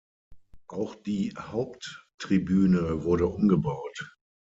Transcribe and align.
Auch 0.67 0.95
die 0.95 1.31
Haupttribüne 1.37 3.03
wurde 3.03 3.27
umgebaut. 3.27 4.15